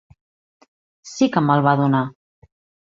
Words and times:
Sí 1.11 1.29
que 1.37 1.47
me'l 1.51 1.65
va 1.69 1.79
donar. 1.85 2.05